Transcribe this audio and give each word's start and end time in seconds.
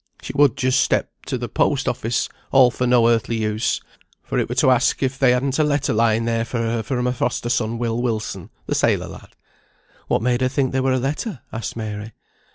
"She 0.23 0.33
would 0.33 0.57
just 0.57 0.79
step 0.79 1.11
to 1.27 1.37
the 1.37 1.47
post 1.47 1.87
office, 1.87 2.27
all 2.51 2.71
for 2.71 2.87
no 2.87 3.07
earthly 3.07 3.35
use. 3.39 3.81
For 4.23 4.39
it 4.39 4.49
were 4.49 4.55
to 4.55 4.71
ask 4.71 5.03
if 5.03 5.19
they 5.19 5.29
hadn't 5.29 5.59
a 5.59 5.63
letter 5.63 5.93
lying 5.93 6.25
there 6.25 6.43
for 6.43 6.57
her 6.57 6.81
from 6.81 7.05
her 7.05 7.11
foster 7.11 7.49
son 7.49 7.77
Will 7.77 8.01
Wilson, 8.01 8.49
the 8.65 8.73
sailor 8.73 9.07
lad." 9.07 9.35
"What 10.07 10.23
made 10.23 10.41
her 10.41 10.49
think 10.49 10.71
there 10.71 10.81
were 10.81 10.93
a 10.93 10.97
letter?" 10.97 11.41
asked 11.53 11.75
Mary. 11.77 12.13